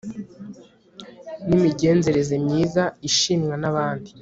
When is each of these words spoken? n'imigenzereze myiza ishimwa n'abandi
n'imigenzereze 1.47 2.35
myiza 2.45 2.83
ishimwa 3.09 3.55
n'abandi 3.61 4.11